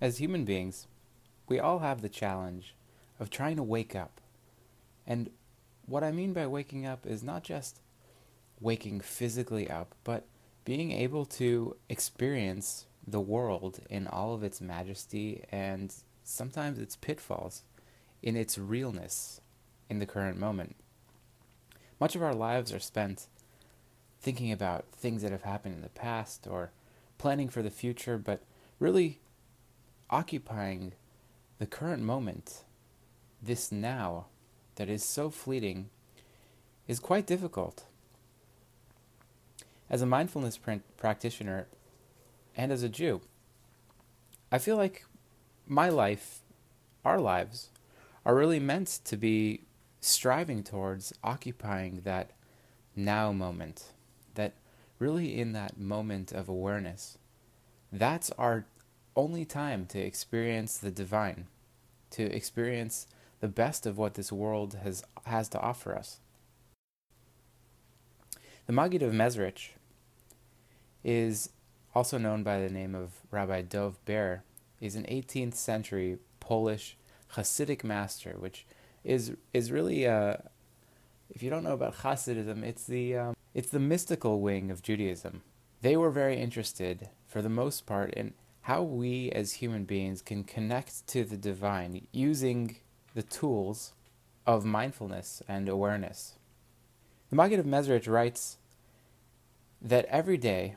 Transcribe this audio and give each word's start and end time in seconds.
As 0.00 0.16
human 0.16 0.44
beings, 0.44 0.86
we 1.46 1.58
all 1.58 1.80
have 1.80 2.00
the 2.00 2.08
challenge 2.08 2.74
of 3.18 3.28
trying 3.28 3.56
to 3.56 3.62
wake 3.62 3.94
up. 3.94 4.20
And 5.06 5.30
what 5.84 6.02
I 6.02 6.10
mean 6.10 6.32
by 6.32 6.46
waking 6.46 6.86
up 6.86 7.06
is 7.06 7.22
not 7.22 7.42
just 7.42 7.80
waking 8.60 9.00
physically 9.00 9.68
up, 9.68 9.94
but 10.04 10.24
being 10.64 10.92
able 10.92 11.26
to 11.26 11.76
experience 11.88 12.86
the 13.06 13.20
world 13.20 13.80
in 13.90 14.06
all 14.06 14.32
of 14.34 14.42
its 14.42 14.60
majesty 14.60 15.44
and 15.50 15.92
sometimes 16.24 16.78
its 16.78 16.96
pitfalls 16.96 17.62
in 18.22 18.36
its 18.36 18.56
realness 18.56 19.40
in 19.90 19.98
the 19.98 20.06
current 20.06 20.38
moment. 20.38 20.76
Much 21.98 22.14
of 22.14 22.22
our 22.22 22.34
lives 22.34 22.72
are 22.72 22.80
spent 22.80 23.26
thinking 24.20 24.52
about 24.52 24.86
things 24.92 25.22
that 25.22 25.32
have 25.32 25.42
happened 25.42 25.74
in 25.74 25.82
the 25.82 25.88
past 25.88 26.46
or 26.48 26.70
planning 27.18 27.48
for 27.48 27.62
the 27.62 27.70
future, 27.70 28.16
but 28.16 28.42
really 28.78 29.20
occupying 30.10 30.92
the 31.58 31.66
current 31.66 32.02
moment, 32.02 32.64
this 33.42 33.70
now 33.70 34.26
that 34.76 34.88
is 34.88 35.04
so 35.04 35.30
fleeting, 35.30 35.90
is 36.88 36.98
quite 36.98 37.26
difficult. 37.26 37.84
As 39.88 40.02
a 40.02 40.06
mindfulness 40.06 40.56
pr- 40.56 40.74
practitioner 40.96 41.66
and 42.56 42.72
as 42.72 42.82
a 42.82 42.88
Jew, 42.88 43.20
I 44.52 44.58
feel 44.58 44.76
like 44.76 45.04
my 45.66 45.88
life, 45.88 46.40
our 47.04 47.20
lives, 47.20 47.70
are 48.26 48.34
really 48.34 48.60
meant 48.60 49.00
to 49.04 49.16
be 49.16 49.62
striving 50.00 50.62
towards 50.62 51.12
occupying 51.22 52.00
that 52.04 52.30
now 52.96 53.32
moment, 53.32 53.92
that 54.34 54.54
really 54.98 55.38
in 55.38 55.52
that 55.52 55.78
moment 55.78 56.32
of 56.32 56.48
awareness. 56.48 57.18
That's 57.92 58.30
our 58.32 58.66
only 59.20 59.44
time 59.44 59.84
to 59.84 59.98
experience 59.98 60.78
the 60.78 60.90
divine, 60.90 61.46
to 62.10 62.22
experience 62.34 63.06
the 63.40 63.48
best 63.48 63.84
of 63.84 63.98
what 63.98 64.14
this 64.14 64.32
world 64.32 64.78
has, 64.82 65.04
has 65.26 65.46
to 65.50 65.60
offer 65.60 65.94
us. 65.94 66.20
The 68.66 68.72
Maggid 68.72 69.02
of 69.02 69.12
Mezrich 69.12 69.72
is 71.04 71.50
also 71.94 72.16
known 72.16 72.42
by 72.42 72.60
the 72.60 72.70
name 72.70 72.94
of 72.94 73.10
Rabbi 73.30 73.60
Dov 73.60 74.02
Ber, 74.06 74.42
is 74.80 74.96
an 74.96 75.04
18th 75.04 75.54
century 75.54 76.18
Polish 76.40 76.96
Hasidic 77.34 77.84
master, 77.84 78.36
which 78.38 78.64
is 79.04 79.32
is 79.52 79.70
really 79.70 80.06
uh, 80.06 80.36
if 81.28 81.42
you 81.42 81.50
don't 81.50 81.62
know 81.62 81.74
about 81.74 81.98
Hasidism, 81.98 82.62
it's 82.64 82.84
the 82.84 83.16
um, 83.16 83.36
it's 83.54 83.70
the 83.70 83.78
mystical 83.78 84.40
wing 84.40 84.70
of 84.70 84.82
Judaism. 84.82 85.42
They 85.82 85.96
were 85.96 86.10
very 86.10 86.38
interested, 86.38 87.08
for 87.26 87.40
the 87.40 87.48
most 87.48 87.86
part, 87.86 88.12
in 88.14 88.34
how 88.62 88.82
we 88.82 89.30
as 89.30 89.54
human 89.54 89.84
beings 89.84 90.22
can 90.22 90.44
connect 90.44 91.06
to 91.08 91.24
the 91.24 91.36
divine 91.36 92.06
using 92.12 92.76
the 93.14 93.22
tools 93.22 93.92
of 94.46 94.64
mindfulness 94.64 95.42
and 95.48 95.68
awareness. 95.68 96.34
The 97.30 97.36
Maggid 97.36 97.60
of 97.60 97.66
Mezrich 97.66 98.08
writes 98.08 98.58
that 99.80 100.04
every 100.06 100.36
day, 100.36 100.76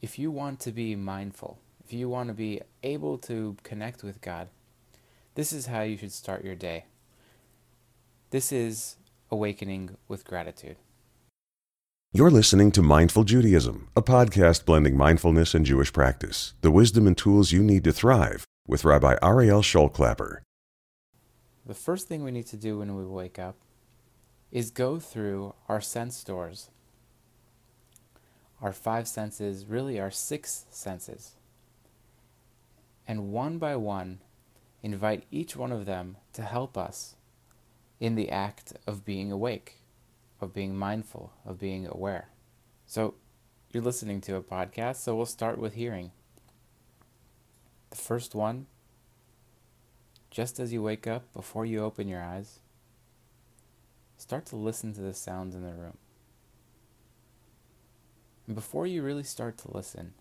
if 0.00 0.18
you 0.18 0.30
want 0.30 0.60
to 0.60 0.72
be 0.72 0.94
mindful, 0.94 1.58
if 1.84 1.92
you 1.92 2.08
want 2.08 2.28
to 2.28 2.34
be 2.34 2.60
able 2.82 3.18
to 3.18 3.56
connect 3.62 4.02
with 4.02 4.20
God, 4.20 4.48
this 5.34 5.52
is 5.52 5.66
how 5.66 5.82
you 5.82 5.96
should 5.96 6.12
start 6.12 6.44
your 6.44 6.54
day. 6.54 6.84
This 8.30 8.52
is 8.52 8.96
awakening 9.30 9.96
with 10.08 10.24
gratitude. 10.24 10.76
You're 12.12 12.30
listening 12.30 12.72
to 12.72 12.80
Mindful 12.80 13.24
Judaism, 13.24 13.88
a 13.94 14.00
podcast 14.00 14.64
blending 14.64 14.96
mindfulness 14.96 15.54
and 15.54 15.66
Jewish 15.66 15.92
practice, 15.92 16.54
the 16.62 16.70
wisdom 16.70 17.06
and 17.06 17.18
tools 17.18 17.52
you 17.52 17.62
need 17.62 17.84
to 17.84 17.92
thrive, 17.92 18.46
with 18.66 18.86
Rabbi 18.86 19.16
Ariel 19.22 19.60
Sholklapper. 19.60 20.38
The 21.66 21.74
first 21.74 22.08
thing 22.08 22.24
we 22.24 22.30
need 22.30 22.46
to 22.46 22.56
do 22.56 22.78
when 22.78 22.96
we 22.96 23.04
wake 23.04 23.38
up 23.38 23.56
is 24.50 24.70
go 24.70 24.98
through 24.98 25.54
our 25.68 25.82
sense 25.82 26.24
doors. 26.24 26.70
Our 28.62 28.72
five 28.72 29.06
senses, 29.08 29.66
really 29.66 30.00
our 30.00 30.10
six 30.10 30.64
senses. 30.70 31.32
And 33.06 33.30
one 33.30 33.58
by 33.58 33.76
one, 33.76 34.20
invite 34.82 35.24
each 35.30 35.54
one 35.54 35.72
of 35.72 35.84
them 35.84 36.16
to 36.32 36.42
help 36.42 36.78
us 36.78 37.16
in 38.00 38.14
the 38.14 38.30
act 38.30 38.72
of 38.86 39.04
being 39.04 39.30
awake 39.30 39.82
of 40.40 40.52
being 40.52 40.76
mindful, 40.76 41.32
of 41.44 41.58
being 41.58 41.86
aware. 41.86 42.28
So, 42.86 43.14
you're 43.70 43.82
listening 43.82 44.20
to 44.22 44.36
a 44.36 44.42
podcast, 44.42 44.96
so 44.96 45.14
we'll 45.14 45.26
start 45.26 45.58
with 45.58 45.74
hearing. 45.74 46.12
The 47.90 47.96
first 47.96 48.34
one, 48.34 48.66
just 50.30 50.60
as 50.60 50.72
you 50.72 50.82
wake 50.82 51.06
up, 51.06 51.32
before 51.32 51.66
you 51.66 51.82
open 51.82 52.08
your 52.08 52.22
eyes, 52.22 52.60
start 54.16 54.46
to 54.46 54.56
listen 54.56 54.92
to 54.94 55.00
the 55.00 55.14
sounds 55.14 55.54
in 55.54 55.62
the 55.62 55.72
room. 55.72 55.96
And 58.46 58.54
before 58.54 58.86
you 58.86 59.02
really 59.02 59.24
start 59.24 59.58
to 59.58 59.74
listen, 59.74 60.14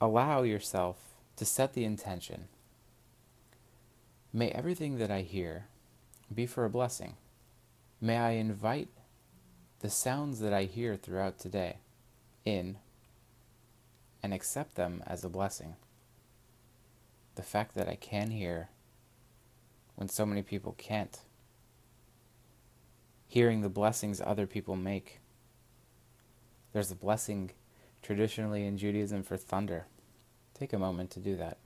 allow 0.00 0.42
yourself 0.42 0.96
to 1.36 1.44
set 1.44 1.74
the 1.74 1.84
intention. 1.84 2.48
May 4.32 4.50
everything 4.50 4.98
that 4.98 5.10
I 5.10 5.22
hear 5.22 5.66
be 6.34 6.46
for 6.46 6.64
a 6.64 6.70
blessing. 6.70 7.14
May 8.00 8.18
I 8.18 8.30
invite 8.32 8.88
the 9.80 9.88
sounds 9.88 10.40
that 10.40 10.52
I 10.52 10.64
hear 10.64 10.96
throughout 10.96 11.38
today 11.38 11.78
in 12.44 12.76
and 14.22 14.34
accept 14.34 14.74
them 14.74 15.02
as 15.06 15.24
a 15.24 15.28
blessing. 15.30 15.76
The 17.36 17.42
fact 17.42 17.74
that 17.74 17.88
I 17.88 17.94
can 17.94 18.30
hear 18.30 18.68
when 19.94 20.08
so 20.08 20.26
many 20.26 20.42
people 20.42 20.74
can't. 20.76 21.18
Hearing 23.28 23.62
the 23.62 23.68
blessings 23.68 24.20
other 24.20 24.46
people 24.46 24.76
make. 24.76 25.20
There's 26.72 26.90
a 26.90 26.96
blessing 26.96 27.52
traditionally 28.02 28.66
in 28.66 28.76
Judaism 28.76 29.22
for 29.22 29.36
thunder. 29.36 29.86
Take 30.54 30.72
a 30.72 30.78
moment 30.78 31.10
to 31.12 31.20
do 31.20 31.36
that. 31.36 31.58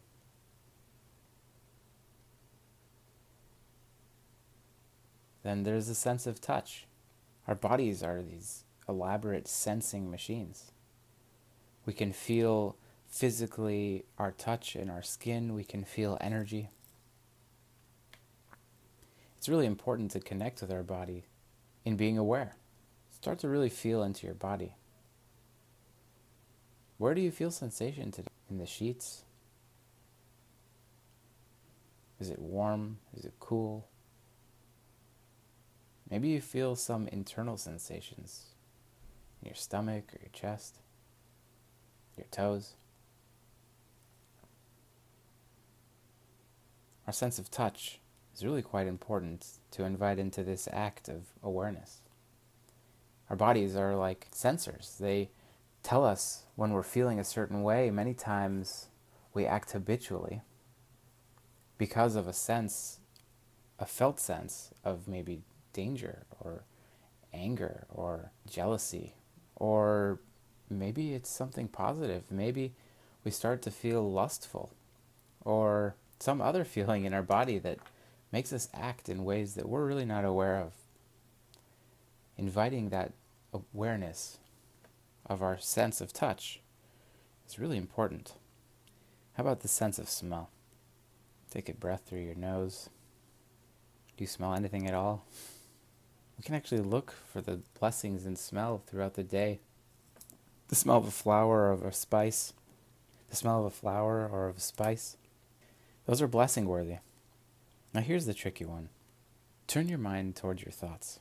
Then 5.42 5.62
there's 5.62 5.88
a 5.88 5.94
sense 5.94 6.26
of 6.26 6.40
touch. 6.40 6.86
Our 7.48 7.54
bodies 7.54 8.02
are 8.02 8.22
these 8.22 8.64
elaborate 8.88 9.48
sensing 9.48 10.10
machines. 10.10 10.72
We 11.86 11.92
can 11.92 12.12
feel 12.12 12.76
physically 13.08 14.04
our 14.18 14.32
touch 14.32 14.76
in 14.76 14.88
our 14.88 15.02
skin, 15.02 15.54
we 15.54 15.64
can 15.64 15.84
feel 15.84 16.18
energy. 16.20 16.68
It's 19.38 19.48
really 19.48 19.66
important 19.66 20.10
to 20.12 20.20
connect 20.20 20.60
with 20.60 20.70
our 20.70 20.82
body 20.82 21.24
in 21.84 21.96
being 21.96 22.18
aware. 22.18 22.56
Start 23.10 23.38
to 23.40 23.48
really 23.48 23.70
feel 23.70 24.02
into 24.02 24.26
your 24.26 24.34
body. 24.34 24.74
Where 26.98 27.14
do 27.14 27.20
you 27.22 27.30
feel 27.30 27.50
sensation 27.50 28.12
today? 28.12 28.28
In 28.50 28.58
the 28.58 28.66
sheets? 28.66 29.22
Is 32.20 32.28
it 32.28 32.38
warm? 32.38 32.98
Is 33.16 33.24
it 33.24 33.32
cool? 33.40 33.86
Maybe 36.10 36.28
you 36.28 36.41
feel 36.41 36.75
some 36.75 37.06
internal 37.09 37.56
sensations 37.56 38.54
in 39.41 39.47
your 39.47 39.54
stomach 39.54 40.12
or 40.12 40.19
your 40.21 40.31
chest, 40.32 40.78
your 42.16 42.26
toes. 42.31 42.75
Our 47.06 47.12
sense 47.12 47.38
of 47.38 47.50
touch 47.50 48.00
is 48.34 48.44
really 48.44 48.62
quite 48.62 48.87
important 48.87 49.47
to 49.72 49.84
invite 49.84 50.19
into 50.19 50.43
this 50.43 50.69
act 50.72 51.09
of 51.09 51.28
awareness. 51.43 52.00
Our 53.28 53.37
bodies 53.37 53.76
are 53.76 53.94
like 53.94 54.28
sensors. 54.32 54.99
They 54.99 55.31
tell 55.82 56.04
us 56.04 56.44
when 56.56 56.72
we're 56.72 56.82
feeling 56.82 57.20
a 57.20 57.25
certain 57.25 57.62
way. 57.62 57.91
Many 57.91 58.15
times 58.15 58.88
we 59.32 59.47
act 59.47 59.73
habitually 59.73 60.43
because 61.79 62.17
of 62.17 62.26
a 62.26 62.32
sense, 62.32 62.99
a 63.79 63.87
felt 63.87 64.19
sense 64.19 64.73
of 64.84 65.06
maybe 65.06 65.43
danger 65.81 66.27
or 66.41 66.65
anger 67.32 67.87
or 67.88 68.32
jealousy 68.49 69.15
or 69.56 70.19
maybe 70.69 71.15
it's 71.15 71.31
something 71.31 71.69
positive. 71.69 72.25
Maybe 72.31 72.75
we 73.25 73.31
start 73.31 73.62
to 73.62 73.71
feel 73.71 74.11
lustful 74.11 74.73
or 75.44 75.94
some 76.19 76.43
other 76.43 76.65
feeling 76.75 77.05
in 77.05 77.15
our 77.15 77.23
body 77.23 77.59
that 77.59 77.79
makes 78.31 78.53
us 78.53 78.69
act 78.75 79.09
in 79.09 79.25
ways 79.25 79.55
that 79.55 79.69
we're 79.69 79.87
really 79.87 80.05
not 80.05 80.25
aware 80.25 80.56
of. 80.56 80.73
Inviting 82.37 82.91
that 82.91 83.12
awareness 83.53 84.38
of 85.27 85.43
our 85.43 85.59
sense 85.59 86.00
of 86.00 86.12
touch 86.12 86.61
is 87.49 87.59
really 87.59 87.77
important. 87.79 88.35
How 89.35 89.44
about 89.44 89.61
the 89.61 89.69
sense 89.69 89.99
of 89.99 90.09
smell? 90.11 90.50
Take 91.50 91.69
a 91.69 91.75
breath 91.75 92.03
through 92.06 92.21
your 92.21 92.35
nose. 92.35 92.91
Do 94.17 94.25
you 94.25 94.29
smell 94.29 94.55
anything 94.55 94.87
at 94.87 94.94
all 94.94 95.25
we 96.40 96.44
can 96.44 96.54
actually 96.54 96.81
look 96.81 97.12
for 97.31 97.42
the 97.42 97.60
blessings 97.78 98.25
in 98.25 98.34
smell 98.34 98.82
throughout 98.87 99.12
the 99.12 99.22
day. 99.22 99.60
The 100.69 100.75
smell 100.75 100.96
of 100.96 101.06
a 101.06 101.10
flower 101.10 101.69
or 101.69 101.72
of 101.72 101.84
a 101.84 101.92
spice, 101.92 102.54
the 103.28 103.37
smell 103.37 103.60
of 103.60 103.66
a 103.66 103.70
flower 103.70 104.26
or 104.26 104.48
of 104.48 104.56
a 104.56 104.60
spice. 104.60 105.19
Those 106.06 106.22
are 106.22 106.26
blessing 106.26 106.64
worthy. 106.64 106.96
Now, 107.92 108.00
here's 108.00 108.25
the 108.25 108.32
tricky 108.32 108.64
one 108.64 108.88
turn 109.66 109.87
your 109.87 109.98
mind 109.98 110.34
towards 110.34 110.62
your 110.62 110.72
thoughts. 110.72 111.20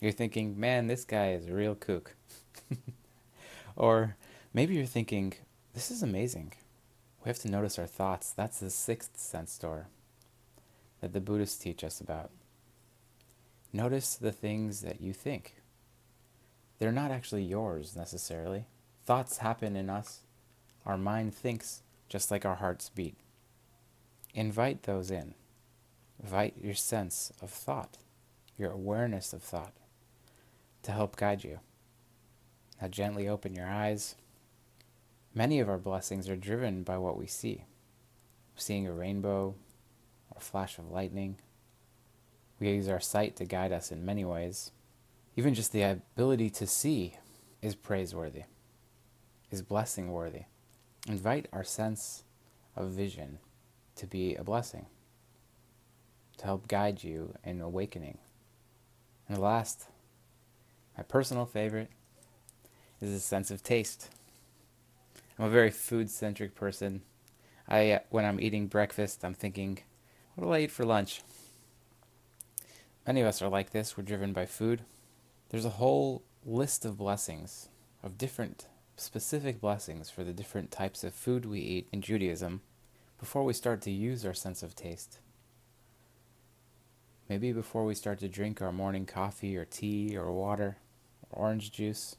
You're 0.00 0.10
thinking, 0.10 0.58
man, 0.58 0.88
this 0.88 1.04
guy 1.04 1.34
is 1.34 1.46
a 1.46 1.54
real 1.54 1.76
kook. 1.76 2.16
or 3.76 4.16
maybe 4.52 4.74
you're 4.74 4.86
thinking, 4.86 5.34
this 5.74 5.92
is 5.92 6.02
amazing. 6.02 6.54
We 7.22 7.28
have 7.28 7.38
to 7.38 7.48
notice 7.48 7.78
our 7.78 7.86
thoughts. 7.86 8.32
That's 8.32 8.58
the 8.58 8.68
sixth 8.68 9.16
sense 9.16 9.56
door 9.56 9.86
that 11.00 11.12
the 11.12 11.20
Buddhists 11.20 11.62
teach 11.62 11.84
us 11.84 12.00
about. 12.00 12.32
Notice 13.76 14.14
the 14.14 14.32
things 14.32 14.80
that 14.80 15.02
you 15.02 15.12
think. 15.12 15.56
They're 16.78 16.90
not 16.90 17.10
actually 17.10 17.42
yours 17.42 17.94
necessarily. 17.94 18.64
Thoughts 19.04 19.36
happen 19.36 19.76
in 19.76 19.90
us. 19.90 20.20
Our 20.86 20.96
mind 20.96 21.34
thinks 21.34 21.82
just 22.08 22.30
like 22.30 22.46
our 22.46 22.54
hearts 22.54 22.88
beat. 22.88 23.18
Invite 24.32 24.84
those 24.84 25.10
in. 25.10 25.34
Invite 26.22 26.54
your 26.58 26.72
sense 26.72 27.30
of 27.42 27.50
thought, 27.50 27.98
your 28.56 28.70
awareness 28.70 29.34
of 29.34 29.42
thought, 29.42 29.74
to 30.82 30.92
help 30.92 31.16
guide 31.16 31.44
you. 31.44 31.60
Now, 32.80 32.88
gently 32.88 33.28
open 33.28 33.54
your 33.54 33.68
eyes. 33.68 34.14
Many 35.34 35.60
of 35.60 35.68
our 35.68 35.76
blessings 35.76 36.30
are 36.30 36.36
driven 36.36 36.82
by 36.82 36.96
what 36.96 37.18
we 37.18 37.26
see 37.26 37.66
seeing 38.56 38.86
a 38.86 38.92
rainbow, 38.92 39.54
a 40.34 40.40
flash 40.40 40.78
of 40.78 40.90
lightning. 40.90 41.36
We 42.58 42.70
use 42.70 42.88
our 42.88 43.00
sight 43.00 43.36
to 43.36 43.44
guide 43.44 43.72
us 43.72 43.92
in 43.92 44.04
many 44.04 44.24
ways. 44.24 44.70
Even 45.36 45.54
just 45.54 45.72
the 45.72 45.82
ability 45.82 46.48
to 46.50 46.66
see 46.66 47.16
is 47.60 47.74
praiseworthy, 47.74 48.44
is 49.50 49.62
blessing 49.62 50.12
worthy. 50.12 50.44
Invite 51.06 51.48
our 51.52 51.64
sense 51.64 52.24
of 52.74 52.90
vision 52.90 53.38
to 53.96 54.06
be 54.06 54.34
a 54.34 54.44
blessing, 54.44 54.86
to 56.38 56.44
help 56.44 56.68
guide 56.68 57.04
you 57.04 57.34
in 57.44 57.60
awakening. 57.60 58.18
And 59.28 59.36
the 59.36 59.42
last, 59.42 59.86
my 60.96 61.02
personal 61.02 61.44
favorite, 61.44 61.90
is 63.00 63.12
a 63.12 63.20
sense 63.20 63.50
of 63.50 63.62
taste. 63.62 64.08
I'm 65.38 65.46
a 65.46 65.50
very 65.50 65.70
food 65.70 66.08
centric 66.08 66.54
person. 66.54 67.02
I, 67.68 67.90
uh, 67.90 67.98
when 68.10 68.24
I'm 68.24 68.40
eating 68.40 68.68
breakfast, 68.68 69.24
I'm 69.24 69.34
thinking, 69.34 69.80
what 70.34 70.46
will 70.46 70.54
I 70.54 70.60
eat 70.60 70.70
for 70.70 70.84
lunch? 70.84 71.20
Many 73.06 73.20
of 73.20 73.28
us 73.28 73.40
are 73.40 73.48
like 73.48 73.70
this. 73.70 73.96
We're 73.96 74.02
driven 74.02 74.32
by 74.32 74.46
food. 74.46 74.82
There's 75.50 75.64
a 75.64 75.70
whole 75.70 76.24
list 76.44 76.84
of 76.84 76.98
blessings, 76.98 77.68
of 78.02 78.18
different 78.18 78.66
specific 78.96 79.60
blessings 79.60 80.10
for 80.10 80.24
the 80.24 80.32
different 80.32 80.72
types 80.72 81.04
of 81.04 81.14
food 81.14 81.46
we 81.46 81.60
eat 81.60 81.88
in 81.92 82.02
Judaism 82.02 82.62
before 83.20 83.44
we 83.44 83.52
start 83.52 83.80
to 83.82 83.92
use 83.92 84.26
our 84.26 84.34
sense 84.34 84.64
of 84.64 84.74
taste. 84.74 85.20
Maybe 87.28 87.52
before 87.52 87.84
we 87.84 87.94
start 87.94 88.18
to 88.20 88.28
drink 88.28 88.60
our 88.60 88.72
morning 88.72 89.06
coffee 89.06 89.56
or 89.56 89.64
tea 89.64 90.16
or 90.16 90.32
water 90.32 90.78
or 91.30 91.44
orange 91.44 91.70
juice, 91.70 92.16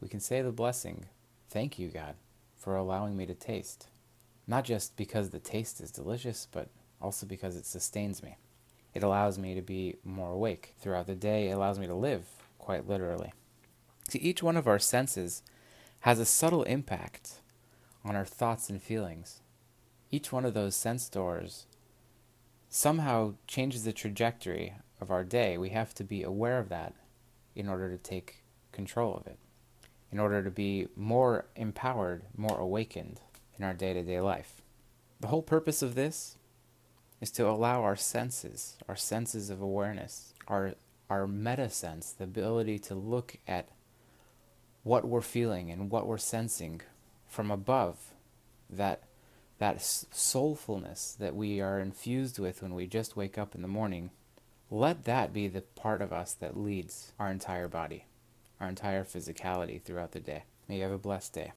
we 0.00 0.08
can 0.08 0.20
say 0.20 0.40
the 0.40 0.50
blessing, 0.50 1.06
Thank 1.50 1.78
you, 1.78 1.88
God, 1.88 2.14
for 2.56 2.74
allowing 2.74 3.18
me 3.18 3.26
to 3.26 3.34
taste. 3.34 3.88
Not 4.46 4.64
just 4.64 4.96
because 4.96 5.28
the 5.28 5.40
taste 5.40 5.78
is 5.80 5.90
delicious, 5.90 6.48
but 6.50 6.68
also 7.02 7.26
because 7.26 7.54
it 7.54 7.66
sustains 7.66 8.22
me. 8.22 8.36
It 8.94 9.02
allows 9.02 9.38
me 9.38 9.54
to 9.54 9.62
be 9.62 9.96
more 10.04 10.32
awake 10.32 10.74
throughout 10.80 11.06
the 11.06 11.14
day. 11.14 11.48
It 11.48 11.52
allows 11.52 11.78
me 11.78 11.86
to 11.86 11.94
live, 11.94 12.26
quite 12.58 12.88
literally. 12.88 13.32
See, 14.08 14.18
each 14.18 14.42
one 14.42 14.56
of 14.56 14.66
our 14.66 14.78
senses 14.78 15.42
has 16.00 16.18
a 16.18 16.24
subtle 16.24 16.64
impact 16.64 17.40
on 18.04 18.16
our 18.16 18.24
thoughts 18.24 18.68
and 18.68 18.82
feelings. 18.82 19.40
Each 20.10 20.32
one 20.32 20.44
of 20.44 20.54
those 20.54 20.74
sense 20.74 21.08
doors 21.08 21.66
somehow 22.68 23.34
changes 23.46 23.84
the 23.84 23.92
trajectory 23.92 24.74
of 25.00 25.10
our 25.10 25.24
day. 25.24 25.56
We 25.58 25.70
have 25.70 25.94
to 25.94 26.04
be 26.04 26.22
aware 26.22 26.58
of 26.58 26.68
that 26.70 26.94
in 27.54 27.68
order 27.68 27.90
to 27.90 27.98
take 27.98 28.42
control 28.72 29.14
of 29.14 29.26
it, 29.26 29.38
in 30.10 30.18
order 30.18 30.42
to 30.42 30.50
be 30.50 30.88
more 30.96 31.46
empowered, 31.54 32.24
more 32.36 32.58
awakened 32.58 33.20
in 33.58 33.64
our 33.64 33.74
day 33.74 33.92
to 33.92 34.02
day 34.02 34.20
life. 34.20 34.62
The 35.20 35.28
whole 35.28 35.42
purpose 35.42 35.82
of 35.82 35.94
this 35.94 36.36
is 37.20 37.30
to 37.32 37.48
allow 37.48 37.82
our 37.82 37.96
senses, 37.96 38.76
our 38.88 38.96
senses 38.96 39.50
of 39.50 39.60
awareness, 39.60 40.34
our 40.48 40.74
our 41.08 41.26
meta 41.26 41.68
sense, 41.68 42.12
the 42.12 42.24
ability 42.24 42.78
to 42.78 42.94
look 42.94 43.36
at 43.48 43.68
what 44.84 45.06
we're 45.06 45.20
feeling 45.20 45.70
and 45.70 45.90
what 45.90 46.06
we're 46.06 46.16
sensing 46.16 46.80
from 47.26 47.50
above, 47.50 48.14
that 48.68 49.02
that 49.58 49.78
soulfulness 49.78 51.16
that 51.18 51.34
we 51.34 51.60
are 51.60 51.78
infused 51.78 52.38
with 52.38 52.62
when 52.62 52.74
we 52.74 52.86
just 52.86 53.16
wake 53.16 53.36
up 53.36 53.54
in 53.54 53.60
the 53.60 53.68
morning, 53.68 54.10
let 54.70 55.04
that 55.04 55.34
be 55.34 55.48
the 55.48 55.60
part 55.60 56.00
of 56.00 56.12
us 56.12 56.32
that 56.32 56.56
leads 56.56 57.12
our 57.18 57.30
entire 57.30 57.68
body, 57.68 58.06
our 58.58 58.68
entire 58.68 59.04
physicality 59.04 59.82
throughout 59.82 60.12
the 60.12 60.20
day. 60.20 60.44
May 60.66 60.78
you 60.78 60.84
have 60.84 60.92
a 60.92 60.98
blessed 60.98 61.34
day. 61.34 61.52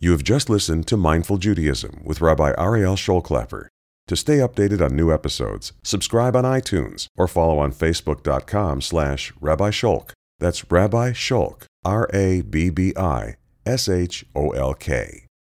You 0.00 0.12
have 0.12 0.24
just 0.24 0.48
listened 0.48 0.86
to 0.88 0.96
Mindful 0.96 1.38
Judaism 1.38 2.00
with 2.04 2.20
Rabbi 2.20 2.52
Ariel 2.58 2.96
Sholklapper. 2.96 3.68
To 4.08 4.16
stay 4.16 4.38
updated 4.38 4.80
on 4.80 4.96
new 4.96 5.12
episodes, 5.12 5.74
subscribe 5.82 6.34
on 6.34 6.44
iTunes 6.44 7.08
or 7.18 7.28
follow 7.28 7.58
on 7.58 7.72
Facebook.com 7.72 8.80
slash 8.80 9.34
Rabbi 9.38 9.68
Sholk. 9.68 10.12
That's 10.38 10.70
Rabbi 10.70 11.10
Sholk, 11.10 11.64
R 11.84 12.08